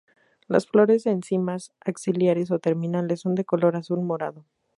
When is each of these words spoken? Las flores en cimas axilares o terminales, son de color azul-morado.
Las 0.47 0.65
flores 0.65 1.05
en 1.05 1.21
cimas 1.21 1.73
axilares 1.79 2.49
o 2.49 2.57
terminales, 2.57 3.19
son 3.19 3.35
de 3.35 3.45
color 3.45 3.75
azul-morado. 3.75 4.43